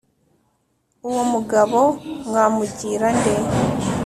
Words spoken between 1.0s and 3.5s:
Uwo mugabo mwamugira nde?